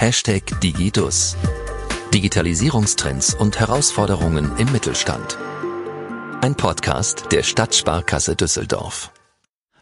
[0.00, 1.36] Hashtag Digidus.
[2.14, 5.36] Digitalisierungstrends und Herausforderungen im Mittelstand.
[6.40, 9.10] Ein Podcast der Stadtsparkasse Düsseldorf.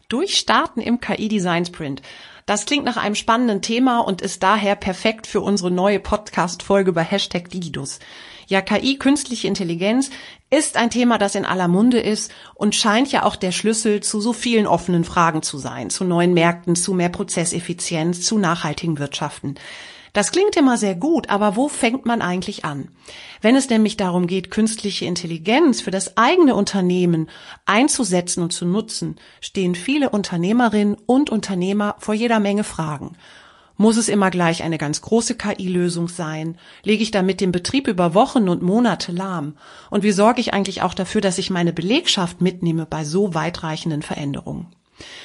[0.09, 2.01] Durchstarten im KI-Design Sprint.
[2.47, 7.03] Das klingt nach einem spannenden Thema und ist daher perfekt für unsere neue Podcast-Folge bei
[7.05, 7.99] Hashtag Digidus.
[8.47, 10.09] Ja, KI, künstliche Intelligenz,
[10.49, 14.23] ist ein Thema, das in aller Munde ist und scheint ja auch der Schlüssel zu
[14.23, 19.57] so vielen offenen Fragen zu sein, zu neuen Märkten, zu mehr Prozesseffizienz, zu nachhaltigen Wirtschaften.
[20.17, 22.89] Das klingt immer sehr gut, aber wo fängt man eigentlich an?
[23.43, 27.29] Wenn es nämlich darum geht, künstliche Intelligenz für das eigene Unternehmen
[27.67, 33.19] einzusetzen und zu nutzen, stehen viele Unternehmerinnen und Unternehmer vor jeder Menge Fragen.
[33.77, 36.57] Muss es immer gleich eine ganz große KI-Lösung sein?
[36.83, 39.59] Lege ich damit den Betrieb über Wochen und Monate lahm?
[39.91, 44.01] Und wie sorge ich eigentlich auch dafür, dass ich meine Belegschaft mitnehme bei so weitreichenden
[44.01, 44.69] Veränderungen?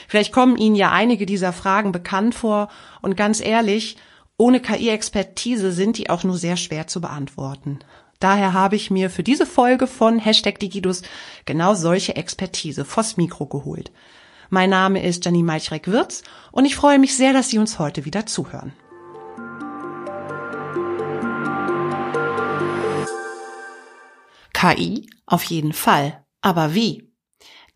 [0.09, 2.67] Vielleicht kommen Ihnen ja einige dieser Fragen bekannt vor
[3.01, 3.95] und ganz ehrlich,
[4.41, 7.77] ohne KI-Expertise sind die auch nur sehr schwer zu beantworten.
[8.19, 11.03] Daher habe ich mir für diese Folge von Hashtag Digidus
[11.45, 13.91] genau solche Expertise vors Mikro geholt.
[14.49, 18.25] Mein Name ist Janine Malchrek-Wirz und ich freue mich sehr, dass Sie uns heute wieder
[18.25, 18.73] zuhören.
[24.55, 26.25] KI auf jeden Fall.
[26.41, 27.10] Aber wie?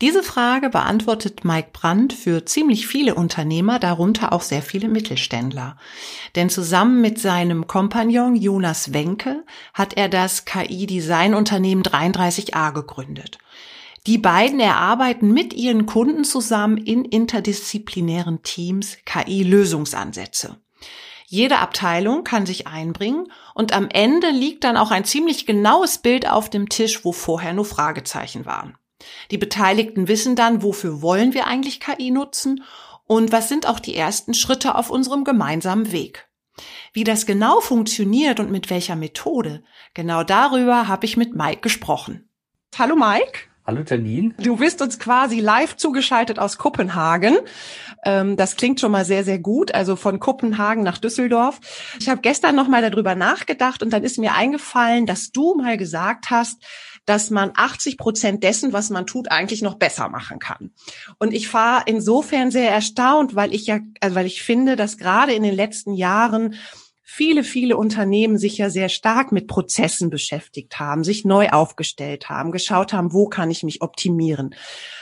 [0.02, 5.78] Diese Frage beantwortet Mike Brandt für ziemlich viele Unternehmer, darunter auch sehr viele Mittelständler.
[6.34, 13.38] Denn zusammen mit seinem Kompagnon Jonas Wenke hat er das KI-Designunternehmen 33a gegründet.
[14.06, 20.58] Die beiden erarbeiten mit ihren Kunden zusammen in interdisziplinären Teams KI-Lösungsansätze.
[21.26, 26.28] Jede Abteilung kann sich einbringen und am Ende liegt dann auch ein ziemlich genaues Bild
[26.28, 28.76] auf dem Tisch, wo vorher nur Fragezeichen waren.
[29.30, 32.62] Die Beteiligten wissen dann, wofür wollen wir eigentlich KI nutzen
[33.06, 36.28] und was sind auch die ersten Schritte auf unserem gemeinsamen Weg.
[36.92, 39.62] Wie das genau funktioniert und mit welcher Methode,
[39.94, 42.28] genau darüber habe ich mit Mike gesprochen.
[42.78, 43.48] Hallo Mike.
[43.66, 44.32] Hallo Janine.
[44.38, 47.36] Du bist uns quasi live zugeschaltet aus Kopenhagen.
[48.04, 49.74] Ähm, das klingt schon mal sehr, sehr gut.
[49.74, 51.58] Also von Kopenhagen nach Düsseldorf.
[51.98, 55.76] Ich habe gestern noch mal darüber nachgedacht und dann ist mir eingefallen, dass du mal
[55.76, 56.62] gesagt hast,
[57.06, 60.72] dass man 80 Prozent dessen, was man tut, eigentlich noch besser machen kann.
[61.18, 65.32] Und ich war insofern sehr erstaunt, weil ich ja, also weil ich finde, dass gerade
[65.32, 66.56] in den letzten Jahren
[67.02, 72.50] viele, viele Unternehmen sich ja sehr stark mit Prozessen beschäftigt haben, sich neu aufgestellt haben,
[72.50, 74.54] geschaut haben, wo kann ich mich optimieren.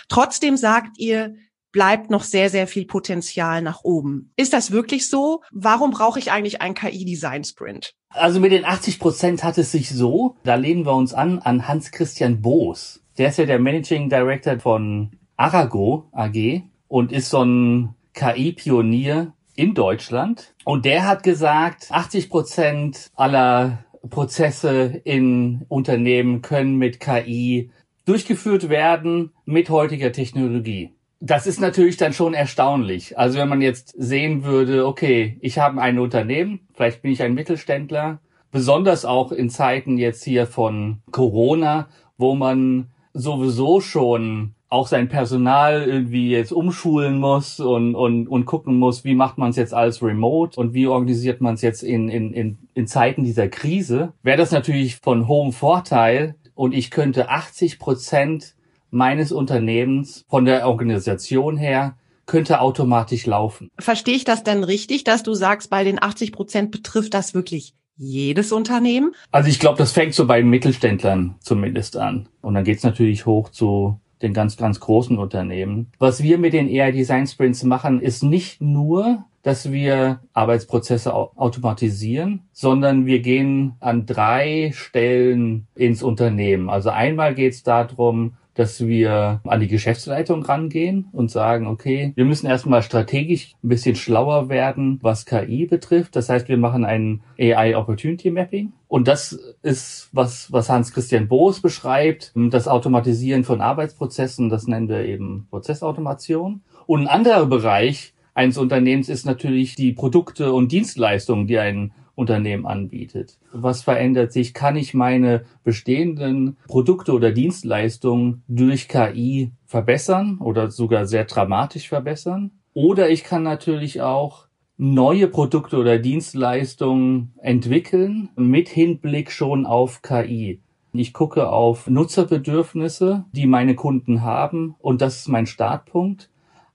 [0.09, 1.35] Trotzdem sagt ihr,
[1.75, 4.31] bleibt noch sehr, sehr viel Potenzial nach oben.
[4.37, 5.43] Ist das wirklich so?
[5.51, 7.95] Warum brauche ich eigentlich einen KI-Design-Sprint?
[8.11, 11.67] Also mit den 80 Prozent hat es sich so, da lehnen wir uns an, an
[11.67, 13.03] Hans-Christian Boos.
[13.19, 19.75] Der ist ja der Managing Director von Arago AG und ist so ein KI-Pionier in
[19.75, 20.55] Deutschland.
[20.65, 27.73] Und der hat gesagt, 80 Prozent aller Prozesse in Unternehmen können mit KI
[28.05, 30.94] durchgeführt werden mit heutiger Technologie.
[31.27, 33.19] Das ist natürlich dann schon erstaunlich.
[33.19, 37.33] Also wenn man jetzt sehen würde, okay, ich habe ein Unternehmen, vielleicht bin ich ein
[37.33, 38.21] Mittelständler,
[38.51, 45.85] besonders auch in Zeiten jetzt hier von Corona, wo man sowieso schon auch sein Personal
[45.85, 50.03] irgendwie jetzt umschulen muss und, und, und gucken muss, wie macht man es jetzt als
[50.03, 54.37] Remote und wie organisiert man es jetzt in, in, in, in Zeiten dieser Krise, wäre
[54.37, 58.57] das natürlich von hohem Vorteil und ich könnte 80 Prozent
[58.95, 61.97] meines Unternehmens von der Organisation her
[62.27, 63.71] könnte automatisch laufen.
[63.79, 67.75] Verstehe ich das denn richtig, dass du sagst, bei den 80 Prozent betrifft das wirklich
[67.97, 69.15] jedes Unternehmen?
[69.31, 72.29] Also ich glaube, das fängt so bei Mittelständlern zumindest an.
[72.41, 75.93] Und dann geht's natürlich hoch zu den ganz, ganz großen Unternehmen.
[75.99, 82.45] Was wir mit den AI Design Sprints machen, ist nicht nur, dass wir Arbeitsprozesse automatisieren,
[82.53, 86.71] sondern wir gehen an drei Stellen ins Unternehmen.
[86.71, 92.25] Also einmal geht es darum, dass wir an die Geschäftsleitung rangehen und sagen, okay, wir
[92.25, 96.17] müssen erstmal strategisch ein bisschen schlauer werden, was KI betrifft.
[96.17, 98.73] Das heißt, wir machen ein AI Opportunity Mapping.
[98.89, 105.05] Und das ist, was, was Hans-Christian Boos beschreibt, das Automatisieren von Arbeitsprozessen, das nennen wir
[105.05, 106.63] eben Prozessautomation.
[106.87, 112.67] Und ein anderer Bereich eines Unternehmens ist natürlich die Produkte und Dienstleistungen, die ein Unternehmen
[112.67, 113.39] anbietet.
[113.53, 114.55] Was verändert sich?
[114.55, 122.53] Kann ich meine bestehenden Produkte oder Dienstleistungen durch KI verbessern oder sogar sehr dramatisch verbessern?
[122.73, 124.47] Oder ich kann natürlich auch
[124.77, 130.61] neue Produkte oder Dienstleistungen entwickeln mit Hinblick schon auf KI.
[130.93, 136.31] Ich gucke auf Nutzerbedürfnisse, die meine Kunden haben und das ist mein Startpunkt.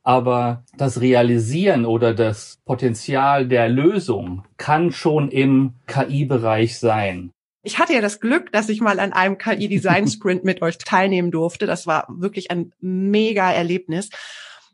[0.10, 7.30] Aber das Realisieren oder das Potenzial der Lösung kann schon im KI-Bereich sein.
[7.62, 11.68] Ich hatte ja das Glück, dass ich mal an einem KI-Design-Sprint mit euch teilnehmen durfte.
[11.68, 14.10] Das war wirklich ein mega Erlebnis.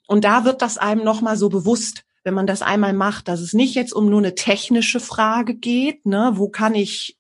[0.07, 3.51] Und da wird das einem nochmal so bewusst, wenn man das einmal macht, dass es
[3.51, 7.17] nicht jetzt um nur eine technische Frage geht, ne, wo kann ich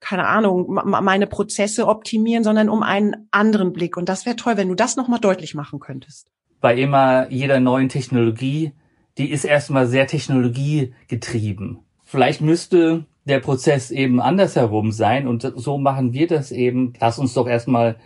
[0.00, 3.96] keine Ahnung, meine Prozesse optimieren, sondern um einen anderen Blick.
[3.96, 6.32] Und das wäre toll, wenn du das nochmal deutlich machen könntest.
[6.64, 8.72] Bei immer jeder neuen Technologie,
[9.18, 11.80] die ist erstmal sehr technologiegetrieben.
[12.04, 16.94] Vielleicht müsste der Prozess eben andersherum sein und so machen wir das eben.
[16.98, 17.96] Lass uns doch erstmal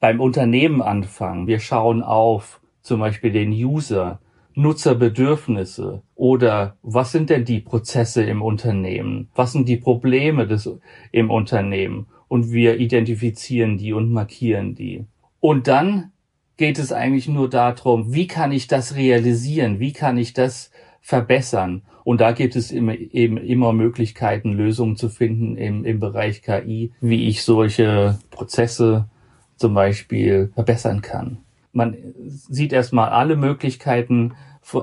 [0.00, 1.46] beim Unternehmen anfangen.
[1.48, 4.20] Wir schauen auf zum Beispiel den User,
[4.54, 9.28] Nutzerbedürfnisse oder was sind denn die Prozesse im Unternehmen?
[9.34, 10.66] Was sind die Probleme des,
[11.12, 12.06] im Unternehmen?
[12.26, 15.04] Und wir identifizieren die und markieren die.
[15.40, 16.12] Und dann
[16.58, 19.80] geht es eigentlich nur darum, wie kann ich das realisieren?
[19.80, 20.70] Wie kann ich das
[21.00, 21.82] verbessern?
[22.04, 26.92] Und da gibt es immer, eben immer Möglichkeiten, Lösungen zu finden im, im Bereich KI,
[27.00, 29.08] wie ich solche Prozesse
[29.56, 31.38] zum Beispiel verbessern kann.
[31.72, 31.96] Man
[32.26, 34.34] sieht erstmal alle Möglichkeiten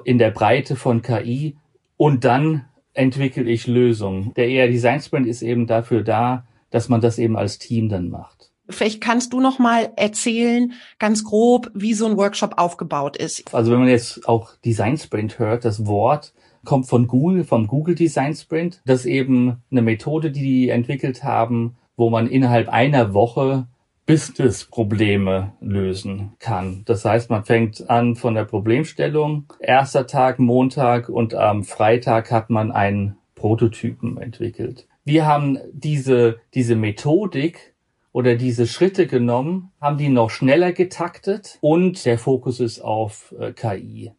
[0.05, 1.57] in der Breite von KI
[1.97, 4.33] und dann entwickle ich Lösungen.
[4.35, 8.09] Der ER Design Sprint ist eben dafür da, dass man das eben als Team dann
[8.09, 8.44] macht.
[8.69, 13.53] Vielleicht kannst du noch mal erzählen, ganz grob, wie so ein Workshop aufgebaut ist.
[13.53, 16.33] Also wenn man jetzt auch Design Sprint hört, das Wort
[16.65, 18.81] kommt von Google, vom Google Design Sprint.
[18.85, 23.67] Das ist eben eine Methode, die die entwickelt haben, wo man innerhalb einer Woche
[24.05, 26.83] Business-Probleme lösen kann.
[26.85, 29.51] Das heißt, man fängt an von der Problemstellung.
[29.59, 34.87] Erster Tag, Montag und am Freitag hat man einen Prototypen entwickelt.
[35.05, 37.74] Wir haben diese, diese Methodik
[38.15, 43.51] oder diese Schritte genommen, haben die noch schneller getaktet und der Fokus ist auf äh,
[43.51, 44.13] KI.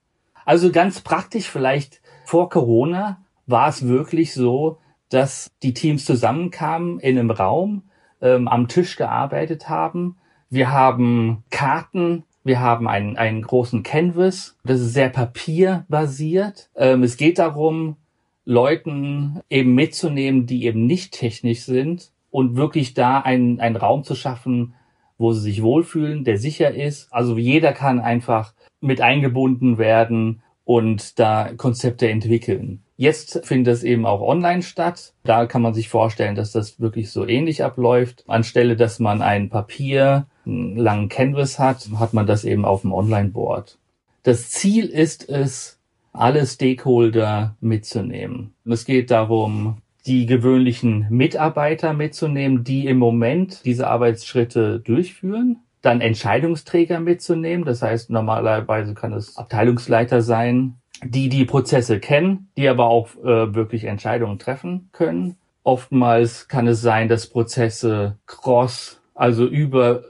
[0.45, 4.77] Also ganz praktisch vielleicht vor Corona war es wirklich so,
[5.09, 7.85] dass die Teams zusammenkamen in einem Raum,
[8.21, 10.19] ähm, am Tisch gearbeitet haben.
[10.51, 14.59] Wir haben Karten, wir haben einen, einen großen Canvas.
[14.63, 16.69] Das ist sehr papierbasiert.
[16.77, 17.97] Ähm, es geht darum,
[18.45, 24.15] Leuten eben mitzunehmen, die eben nicht technisch sind und wirklich da einen, einen Raum zu
[24.15, 24.75] schaffen,
[25.17, 27.11] wo sie sich wohlfühlen, der sicher ist.
[27.11, 28.53] Also jeder kann einfach
[28.83, 32.83] mit eingebunden werden und da Konzepte entwickeln.
[32.99, 35.15] Jetzt findet es eben auch online statt.
[35.25, 38.25] Da kann man sich vorstellen, dass das wirklich so ähnlich abläuft.
[38.27, 42.93] Anstelle, dass man ein Papier, einen langen Canvas hat, hat man das eben auf dem
[42.93, 43.79] Online-Board.
[44.25, 45.79] Das Ziel ist es,
[46.13, 48.53] alle Stakeholder mitzunehmen.
[48.67, 56.99] Es geht darum, die gewöhnlichen Mitarbeiter mitzunehmen, die im Moment diese Arbeitsschritte durchführen dann Entscheidungsträger
[56.99, 57.65] mitzunehmen.
[57.65, 60.75] Das heißt, normalerweise kann es Abteilungsleiter sein,
[61.05, 65.37] die die Prozesse kennen, die aber auch äh, wirklich Entscheidungen treffen können.
[65.63, 70.03] Oftmals kann es sein, dass Prozesse cross, also über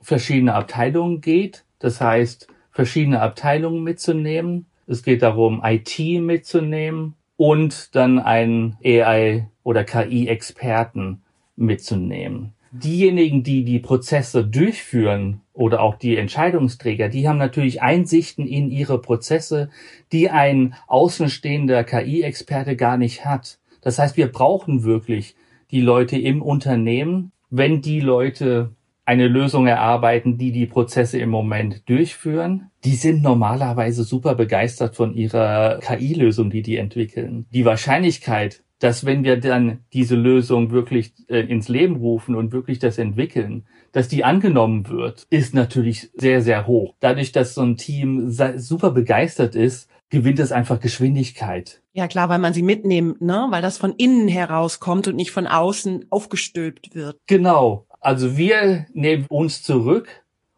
[0.00, 1.64] verschiedene Abteilungen geht.
[1.80, 4.66] Das heißt, verschiedene Abteilungen mitzunehmen.
[4.86, 11.22] Es geht darum, IT mitzunehmen und dann einen AI oder KI-Experten
[11.56, 18.70] mitzunehmen diejenigen, die die Prozesse durchführen oder auch die Entscheidungsträger, die haben natürlich Einsichten in
[18.70, 19.70] ihre Prozesse,
[20.10, 23.58] die ein außenstehender KI-Experte gar nicht hat.
[23.80, 25.36] Das heißt, wir brauchen wirklich
[25.70, 28.72] die Leute im Unternehmen, wenn die Leute
[29.04, 32.70] eine Lösung erarbeiten, die die Prozesse im Moment durchführen.
[32.84, 37.46] Die sind normalerweise super begeistert von ihrer KI-Lösung, die die entwickeln.
[37.50, 42.78] Die Wahrscheinlichkeit, dass wenn wir dann diese Lösung wirklich äh, ins Leben rufen und wirklich
[42.78, 46.94] das entwickeln, dass die angenommen wird, ist natürlich sehr, sehr hoch.
[47.00, 51.82] Dadurch, dass so ein Team super begeistert ist, gewinnt es einfach Geschwindigkeit.
[51.92, 53.46] Ja klar, weil man sie mitnimmt, ne?
[53.50, 57.16] Weil das von innen herauskommt und nicht von außen aufgestülpt wird.
[57.26, 57.86] Genau.
[58.04, 60.08] Also wir nehmen uns zurück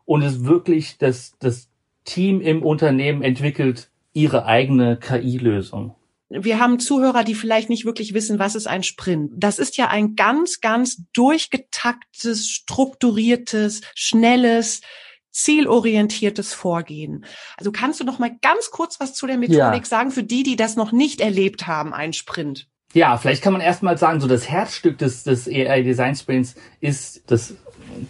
[0.04, 1.68] und es wirklich das, das
[2.04, 5.94] Team im Unternehmen entwickelt ihre eigene KI-Lösung
[6.28, 9.30] wir haben Zuhörer, die vielleicht nicht wirklich wissen, was ist ein Sprint.
[9.36, 14.80] Das ist ja ein ganz, ganz durchgetaktes, strukturiertes, schnelles,
[15.30, 17.24] zielorientiertes Vorgehen.
[17.56, 19.84] Also kannst du noch mal ganz kurz was zu der Methodik ja.
[19.84, 22.68] sagen für die, die das noch nicht erlebt haben, ein Sprint?
[22.94, 27.30] Ja, vielleicht kann man erstmal sagen, so das Herzstück des, des AI Design Sprints ist
[27.30, 27.56] das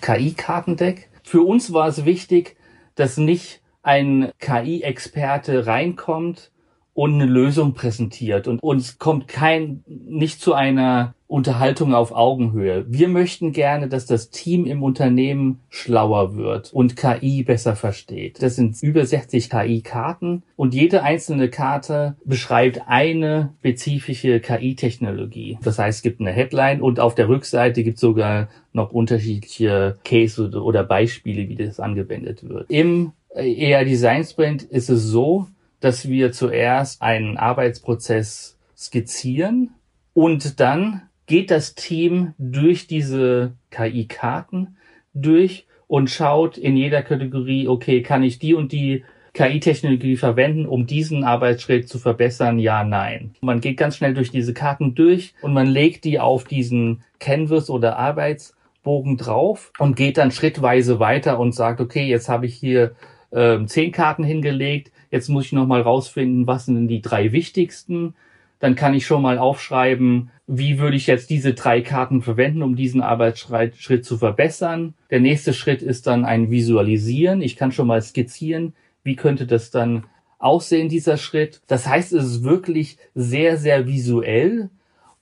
[0.01, 1.09] KI-Kartendeck.
[1.23, 2.57] Für uns war es wichtig,
[2.95, 6.53] dass nicht ein KI-Experte reinkommt
[6.95, 12.87] und eine Lösung präsentiert und uns kommt kein, nicht zu einer Unterhaltung auf Augenhöhe.
[12.89, 18.43] Wir möchten gerne, dass das Team im Unternehmen schlauer wird und KI besser versteht.
[18.43, 25.59] Das sind über 60 KI-Karten und jede einzelne Karte beschreibt eine spezifische KI-Technologie.
[25.63, 29.97] Das heißt, es gibt eine Headline und auf der Rückseite gibt es sogar noch unterschiedliche
[30.05, 32.71] Case oder Beispiele, wie das angewendet wird.
[32.71, 35.49] Im ER Design Sprint ist es so,
[35.81, 39.71] dass wir zuerst einen Arbeitsprozess skizzieren
[40.15, 44.77] und dann geht das Team durch diese KI-Karten
[45.13, 49.05] durch und schaut in jeder Kategorie, okay, kann ich die und die
[49.35, 52.59] KI-Technologie verwenden, um diesen Arbeitsschritt zu verbessern?
[52.59, 53.35] Ja, nein.
[53.41, 57.69] Man geht ganz schnell durch diese Karten durch und man legt die auf diesen Canvas
[57.69, 62.95] oder Arbeitsbogen drauf und geht dann schrittweise weiter und sagt, okay, jetzt habe ich hier
[63.31, 68.15] äh, zehn Karten hingelegt, jetzt muss ich nochmal rausfinden, was sind denn die drei wichtigsten
[68.59, 72.77] dann kann ich schon mal aufschreiben, wie würde ich jetzt diese drei Karten verwenden, um
[72.77, 74.95] diesen Arbeitsschritt zu verbessern.
[75.11, 77.43] Der nächste Schritt ist dann ein Visualisieren.
[77.43, 78.73] Ich kann schon mal skizzieren,
[79.03, 80.05] wie könnte das dann
[80.39, 81.61] aussehen, dieser Schritt.
[81.67, 84.71] Das heißt, es ist wirklich sehr, sehr visuell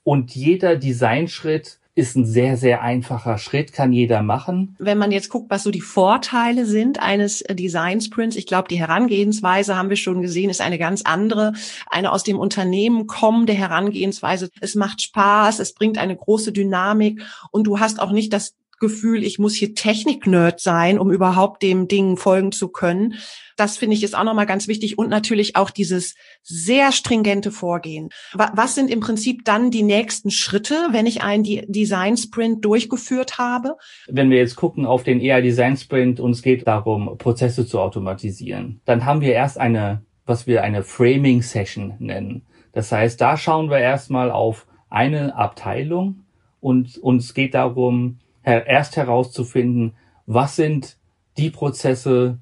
[0.03, 4.75] und jeder Designschritt ist ein sehr, sehr einfacher Schritt, kann jeder machen.
[4.79, 8.67] Wenn man jetzt guckt, was so die Vorteile sind eines äh, Design Sprints, ich glaube,
[8.67, 11.53] die Herangehensweise haben wir schon gesehen, ist eine ganz andere.
[11.89, 14.49] Eine aus dem Unternehmen kommende Herangehensweise.
[14.59, 17.21] Es macht Spaß, es bringt eine große Dynamik
[17.51, 21.87] und du hast auch nicht das Gefühl, ich muss hier Technik-Nerd sein, um überhaupt dem
[21.87, 23.15] Ding folgen zu können.
[23.57, 28.09] Das finde ich ist auch nochmal ganz wichtig und natürlich auch dieses sehr stringente Vorgehen.
[28.33, 33.77] Was sind im Prinzip dann die nächsten Schritte, wenn ich einen Design Sprint durchgeführt habe?
[34.07, 37.79] Wenn wir jetzt gucken auf den ER Design Sprint und es geht darum, Prozesse zu
[37.79, 42.43] automatisieren, dann haben wir erst eine, was wir eine Framing Session nennen.
[42.73, 46.25] Das heißt, da schauen wir erstmal auf eine Abteilung
[46.59, 49.93] und uns geht darum, erst herauszufinden,
[50.25, 50.97] was sind
[51.37, 52.39] die Prozesse,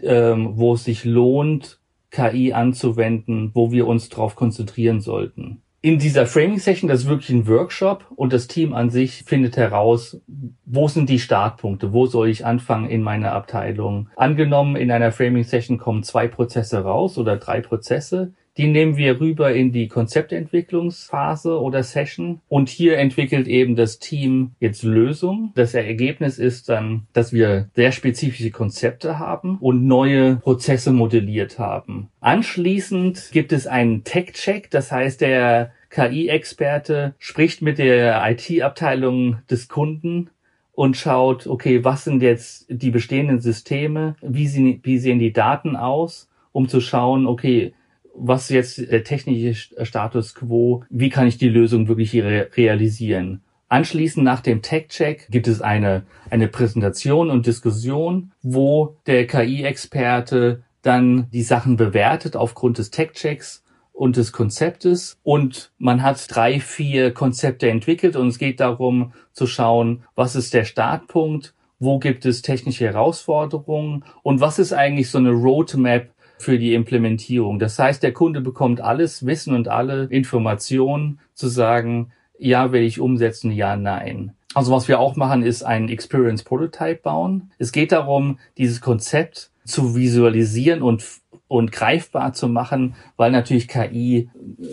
[0.00, 1.78] ähm, wo es sich lohnt,
[2.10, 5.62] KI anzuwenden, wo wir uns darauf konzentrieren sollten.
[5.84, 9.58] In dieser Framing Session, das ist wirklich ein Workshop und das Team an sich findet
[9.58, 10.18] heraus,
[10.64, 14.08] wo sind die Startpunkte, wo soll ich anfangen in meiner Abteilung.
[14.16, 19.20] Angenommen, in einer Framing Session kommen zwei Prozesse raus oder drei Prozesse, die nehmen wir
[19.20, 22.40] rüber in die Konzeptentwicklungsphase oder Session.
[22.48, 25.50] Und hier entwickelt eben das Team jetzt Lösungen.
[25.54, 32.08] Das Ergebnis ist dann, dass wir sehr spezifische Konzepte haben und neue Prozesse modelliert haben.
[32.20, 34.70] Anschließend gibt es einen Tech-Check.
[34.70, 40.30] Das heißt, der KI-Experte spricht mit der IT-Abteilung des Kunden
[40.72, 44.16] und schaut, okay, was sind jetzt die bestehenden Systeme?
[44.20, 46.28] Wie sehen, wie sehen die Daten aus?
[46.52, 47.74] Um zu schauen, okay,
[48.14, 53.42] was jetzt der technische Status quo, wie kann ich die Lösung wirklich re realisieren.
[53.68, 61.28] Anschließend nach dem Tech-Check gibt es eine, eine Präsentation und Diskussion, wo der KI-Experte dann
[61.32, 65.18] die Sachen bewertet aufgrund des Tech-Checks und des Konzeptes.
[65.22, 70.52] Und man hat drei, vier Konzepte entwickelt und es geht darum zu schauen, was ist
[70.52, 76.13] der Startpunkt, wo gibt es technische Herausforderungen und was ist eigentlich so eine Roadmap
[76.44, 77.58] für die Implementierung.
[77.58, 83.00] Das heißt, der Kunde bekommt alles Wissen und alle Informationen zu sagen, ja, will ich
[83.00, 84.32] umsetzen, ja, nein.
[84.54, 87.50] Also was wir auch machen, ist ein Experience Prototype bauen.
[87.58, 91.02] Es geht darum, dieses Konzept zu visualisieren und
[91.46, 94.28] und greifbar zu machen, weil natürlich KI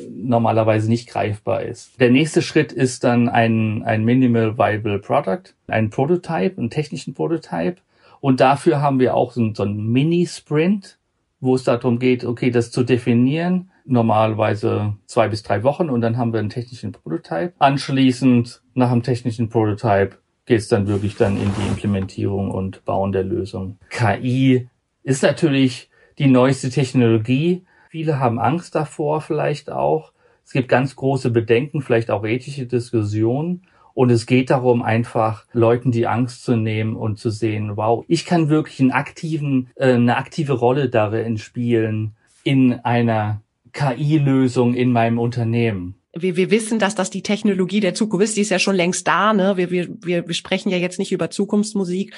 [0.10, 2.00] normalerweise nicht greifbar ist.
[2.00, 7.78] Der nächste Schritt ist dann ein, ein Minimal Viable Product, ein Prototype, einen technischen Prototype.
[8.20, 10.98] Und dafür haben wir auch so, so einen Mini-Sprint,
[11.42, 16.18] wo es darum geht, okay, das zu definieren, normalerweise zwei bis drei Wochen und dann
[16.18, 17.54] haben wir einen technischen Prototype.
[17.60, 23.12] Anschließend, nach dem technischen Prototype, geht es dann wirklich dann in die Implementierung und Bauen
[23.12, 23.78] der Lösung.
[23.90, 24.70] KI
[25.04, 27.66] ist natürlich die neueste Technologie.
[27.90, 30.14] Viele haben Angst davor vielleicht auch.
[30.46, 33.64] Es gibt ganz große Bedenken, vielleicht auch ethische Diskussionen.
[33.94, 38.26] Und es geht darum, einfach Leuten die Angst zu nehmen und zu sehen, wow, ich
[38.26, 43.42] kann wirklich einen aktiven, äh, eine aktive Rolle darin spielen in einer
[43.74, 45.96] KI-Lösung in meinem Unternehmen.
[46.14, 48.38] Wir, wir wissen, dass das die Technologie der Zukunft ist.
[48.38, 49.34] Die ist ja schon längst da.
[49.34, 49.56] Ne?
[49.56, 52.14] Wir, wir, wir, wir sprechen ja jetzt nicht über Zukunftsmusik.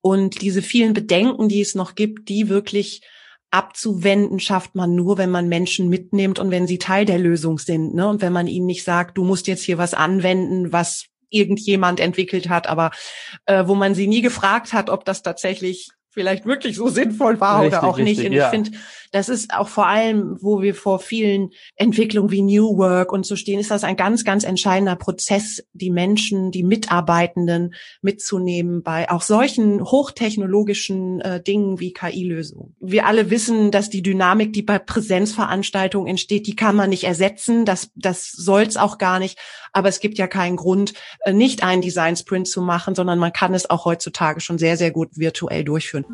[0.00, 3.02] Und diese vielen Bedenken, die es noch gibt, die wirklich
[3.52, 7.94] abzuwenden schafft man nur, wenn man Menschen mitnimmt und wenn sie Teil der Lösung sind.
[7.94, 8.08] Ne?
[8.08, 12.48] Und wenn man ihnen nicht sagt, du musst jetzt hier was anwenden, was irgendjemand entwickelt
[12.48, 12.90] hat, aber
[13.46, 17.60] äh, wo man sie nie gefragt hat, ob das tatsächlich vielleicht wirklich so sinnvoll war
[17.60, 18.20] Richtig, oder auch nicht.
[18.20, 18.44] richtig, Und ja.
[18.46, 18.70] ich finde,
[19.12, 23.36] das ist auch vor allem, wo wir vor vielen Entwicklungen wie New Work und so
[23.36, 29.20] stehen, ist das ein ganz, ganz entscheidender Prozess, die Menschen, die Mitarbeitenden mitzunehmen bei auch
[29.20, 32.74] solchen hochtechnologischen äh, Dingen wie KI-Lösungen.
[32.80, 37.66] Wir alle wissen, dass die Dynamik, die bei Präsenzveranstaltungen entsteht, die kann man nicht ersetzen.
[37.66, 39.38] Das, das soll es auch gar nicht.
[39.74, 40.94] Aber es gibt ja keinen Grund,
[41.24, 44.78] äh, nicht einen Design Sprint zu machen, sondern man kann es auch heutzutage schon sehr,
[44.78, 46.05] sehr gut virtuell durchführen.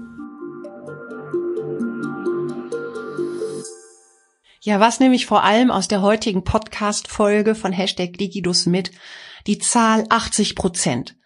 [4.65, 8.93] Ja, was nehme ich vor allem aus der heutigen Podcast-Folge von Hashtag Digidus mit?
[9.49, 11.17] Die Zahl 80 Prozent.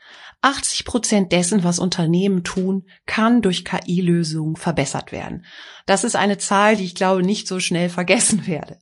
[0.40, 5.44] 80 Prozent dessen, was Unternehmen tun, kann durch KI-Lösungen verbessert werden.
[5.84, 8.78] Das ist eine Zahl, die ich glaube nicht so schnell vergessen werde.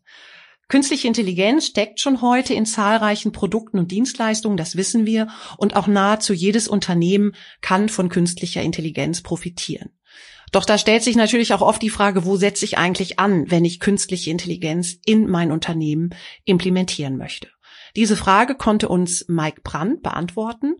[0.68, 5.28] Künstliche Intelligenz steckt schon heute in zahlreichen Produkten und Dienstleistungen, das wissen wir,
[5.58, 9.90] und auch nahezu jedes Unternehmen kann von künstlicher Intelligenz profitieren.
[10.52, 13.64] Doch da stellt sich natürlich auch oft die Frage, wo setze ich eigentlich an, wenn
[13.64, 16.10] ich künstliche Intelligenz in mein Unternehmen
[16.44, 17.48] implementieren möchte?
[17.96, 20.76] Diese Frage konnte uns Mike Brandt beantworten.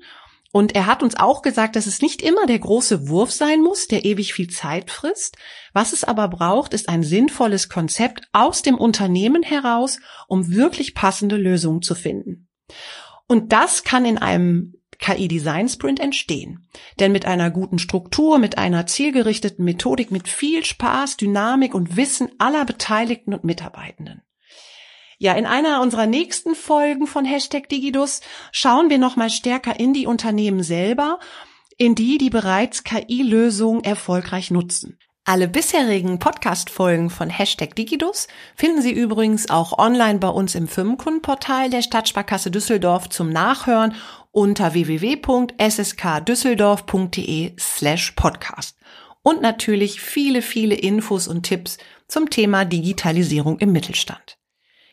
[0.54, 3.88] Und er hat uns auch gesagt, dass es nicht immer der große Wurf sein muss,
[3.88, 5.36] der ewig viel Zeit frisst.
[5.72, 11.34] Was es aber braucht, ist ein sinnvolles Konzept aus dem Unternehmen heraus, um wirklich passende
[11.34, 12.46] Lösungen zu finden.
[13.26, 16.68] Und das kann in einem KI-Design-Sprint entstehen.
[17.00, 22.30] Denn mit einer guten Struktur, mit einer zielgerichteten Methodik, mit viel Spaß, Dynamik und Wissen
[22.38, 24.22] aller Beteiligten und Mitarbeitenden.
[25.24, 28.20] Ja, in einer unserer nächsten Folgen von Hashtag Digidus
[28.52, 31.18] schauen wir nochmal stärker in die Unternehmen selber,
[31.78, 34.98] in die, die bereits KI-Lösungen erfolgreich nutzen.
[35.24, 41.70] Alle bisherigen Podcast-Folgen von Hashtag Digidus finden Sie übrigens auch online bei uns im Firmenkundenportal
[41.70, 43.94] der Stadtsparkasse Düsseldorf zum Nachhören
[44.30, 48.76] unter www.sskdüsseldorf.de slash podcast.
[49.22, 51.78] Und natürlich viele, viele Infos und Tipps
[52.08, 54.36] zum Thema Digitalisierung im Mittelstand.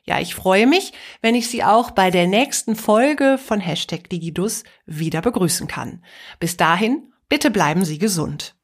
[0.04, 4.64] Ja, ich freue mich, wenn ich Sie auch bei der nächsten Folge von Hashtag Digidus
[4.86, 6.04] wieder begrüßen kann.
[6.40, 8.56] Bis dahin, bitte bleiben Sie gesund.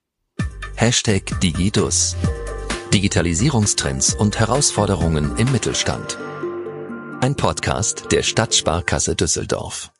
[0.76, 2.16] Hashtag Digidus.
[2.94, 6.18] Digitalisierungstrends und Herausforderungen im Mittelstand.
[7.22, 9.92] Ein Podcast der Stadtsparkasse Düsseldorf.